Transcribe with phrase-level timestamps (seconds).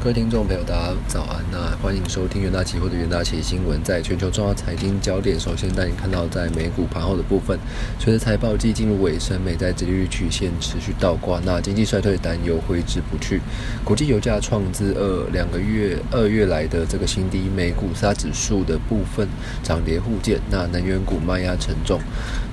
[0.00, 1.44] 各位听众朋友，大家早安！
[1.50, 3.82] 那欢迎收听元大期货的元大期新闻。
[3.82, 7.58] 在全球重要财经焦点，首先带你看到在美股盘后的部分，
[7.98, 13.40] 随着财报季进入尾声，美债利率曲线持续倒挂，那经济衰退担忧挥之不去。
[13.82, 19.26] 国际油价创自二两个月二月来的这个新低，美股三指数的部分
[19.64, 22.00] 涨跌互见，那能源股卖压沉重，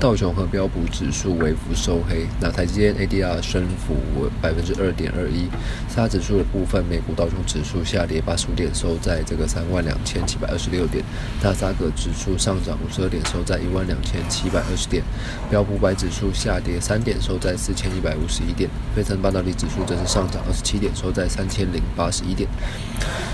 [0.00, 3.94] 道琼和标普指数微幅收黑，那台积电 ADR 升幅
[4.40, 5.46] 百分之二点二一，
[5.90, 11.04] 三指数的部分，美股道琼指数下跌八十五点，收在这个三万两千七百二十六点；
[11.42, 15.02] 纳斯达克指数上涨五十二点，收在一万两千七百二十点；
[15.50, 22.48] 标普百指数下跌三点，收在四千一百五十一点；费城半导体指数则是上涨二十七点，收在三千零八十一点。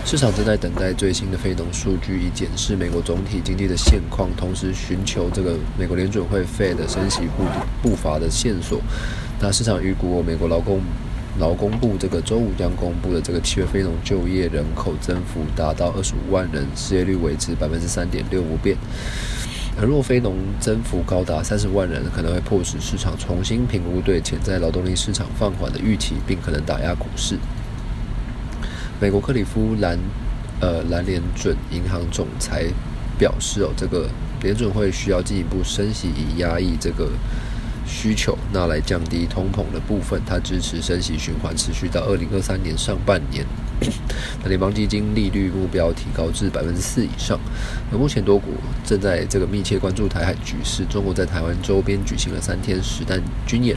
[0.05, 7.45] 市场正在等待最新的非农数据，以检视美国总体经济的现况，同时寻求这个美国联准会 Fed 升息步
[7.83, 8.81] 步伐的线索。
[9.41, 10.81] 那市场预估美国劳工。
[11.39, 18.75] 劳工部这个周五将公布的这个七月非农就业人口增幅达到二十五万人，失业率维持百分之三点六不变。
[19.79, 27.37] 而若非农增幅高达三十万人，可能会迫使市场重新评估对潜在劳动力市场放缓的预期，并可能打压股市。
[28.99, 29.99] 美国克里夫兰
[30.61, 32.65] 呃蓝联准银行总裁
[33.19, 34.09] 表示，哦，这个
[34.43, 37.11] 联准会需要进一步升息以压抑这个。
[37.89, 43.47] 需求，那来降低通膨的部分，它支持升息循环持续到二零二三年上半年。
[44.43, 47.39] 那联邦基金利率目标提高至百分之四以上。
[47.93, 48.53] 那目前多国
[48.85, 50.85] 正在这个密切关注台海局势。
[50.87, 53.77] 中国在台湾周边举行了三天实弹军演。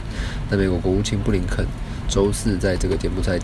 [0.50, 1.64] 那美国国务卿布林肯
[2.08, 3.38] 周四在这个柬埔寨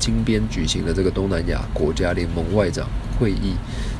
[0.00, 3.54] 金边举行的这个东南亚国家联盟外长会议。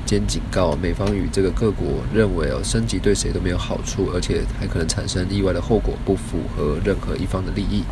[0.07, 7.85] 兼警告美方与这个各国认为哦升级对谁都没有好处，而且还可能产生意外的后果，不符合任何一方的利益。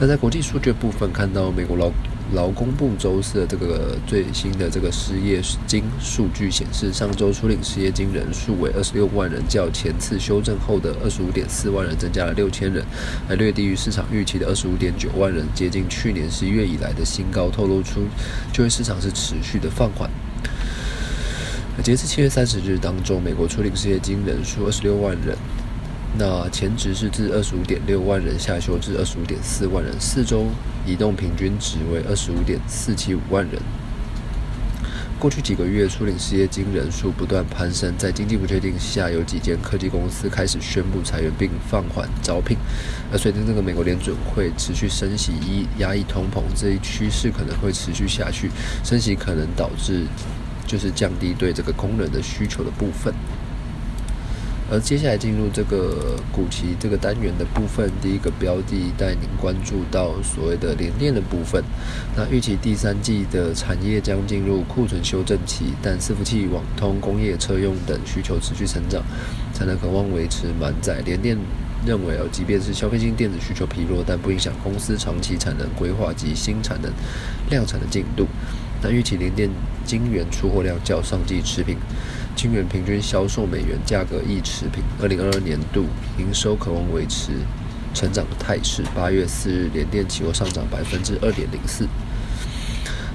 [0.00, 1.90] 那在国际数据部分，看到美国劳
[2.34, 12.82] 劳工部周四的这个最新的这个失业金数据显示，上周初领失业金人数为二十六万人，较前次修正后的二十五点四万人增加了六千人，
[13.28, 18.00] 还略低于市场预期的二十五点九万人，接近去年十一月以来的新高，透露出
[18.52, 20.08] 就业市场是持续的放缓。
[21.82, 25.36] 截至七月三十日当中，美国初领失业金人数二十六万人，
[26.18, 30.46] 那前值是自二十五点六万人下修至二十五点四万人，四周
[30.86, 33.60] 移动平均值为二十五点四七五万人。
[35.18, 42.58] 过去几个月，初领失业金人数不断攀升，在经济不确定下，有几间科技公司开始宣布裁员并放缓招聘。
[43.12, 48.50] 而随着这个美国联准会持续升息以压抑通膨，这一趋势可能会持续下去，
[48.84, 50.06] 升息可能导致。
[50.64, 53.12] 就是降低对这个工人的需求的部分，
[54.72, 61.62] 而接下来进入这个股期这个单元的部分，第一个标的带您关注到所谓的联电的部分。
[62.16, 69.02] 那预期第三季的产业将进入库存修正期，但伺服器、网通、工业、车用等需求持续成长，
[69.52, 71.02] 才能渴望维持满载。
[71.04, 71.36] 联电
[71.84, 76.90] 认为哦，即便是消费性电子需求疲弱，但不影响公司长期产能规划及新产能
[77.50, 78.26] 量产的进度。
[78.82, 79.48] 那预期联电
[79.84, 81.78] 晶圆出货量较上季持平，
[82.34, 84.82] 晶圆平均销售美元价格亦持平。
[85.00, 85.86] 二零二二年度
[86.18, 87.30] 营收可望维持
[87.94, 88.82] 成长的态势。
[88.92, 91.86] 八月四日，联电期货上涨百分之二点零四。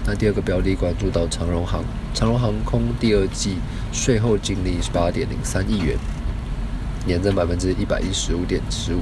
[0.05, 3.57] 那第二个标的关注到长荣航，长荣航空第二季
[3.91, 5.97] 税后净利是八点零三亿元，
[7.05, 9.01] 年增百分之一百一十五点十五。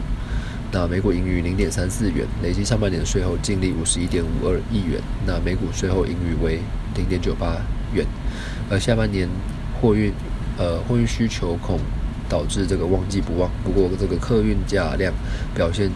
[0.76, 5.00] 那每股盈余零点三四元，累计上半年税后净利五十一点五二亿元。
[5.26, 6.60] 那每股税后盈余为
[6.96, 7.56] 零点九八
[7.94, 8.06] 元。
[8.70, 9.26] 而下半年
[9.80, 10.12] 货运
[10.58, 11.80] 呃货运需求恐
[12.28, 15.14] 导致这个旺季不旺，不过这个客运价量
[15.56, 15.90] 表现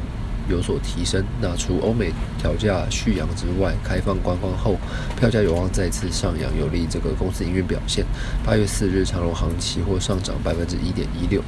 [0.49, 1.21] 有所提升。
[1.41, 4.77] 那除欧美调价续扬之外，开放观光后
[5.19, 8.05] 票价有望再次上扬，有利这个公司营运表现。
[8.45, 11.43] 八月四日，长荣航期货上涨百分之一点一六。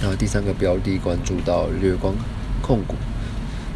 [0.00, 2.14] 然后第三个标的关注到绿光
[2.62, 2.94] 控股。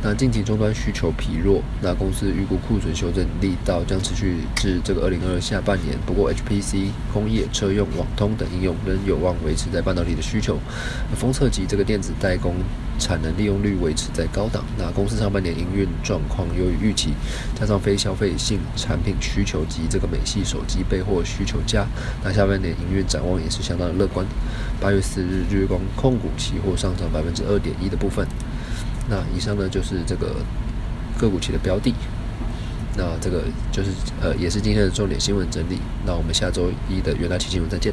[0.07, 5.97] 那近期终端需求疲弱，那公司预估库存修正力道将持续至这个二零二二下半年。
[6.05, 10.59] 不过，HPC、工业、车用、网通等应用仍有望维持在半导体的需求。
[11.17, 12.57] 封测及这个电子代工
[12.99, 14.63] 产能利用率维持在高档。
[14.77, 17.15] 那公司上半年营运状况优于预期，
[17.59, 21.87] 加上非消费性产品需求及这个美系手机备货需求佳，
[22.23, 24.27] 那下半年营运展望也是相当的乐观。
[24.79, 28.29] 八月四日，日光控股期货上涨百分之二点一的部分。
[29.09, 30.37] 那以上呢就是这个
[31.19, 31.95] 个股期的标的，
[32.97, 33.91] 那这个就是
[34.21, 35.79] 呃也是今天的重点新闻整理。
[36.07, 37.93] 那我们下周一的元大期新闻再见。